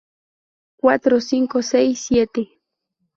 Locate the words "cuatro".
0.79-1.21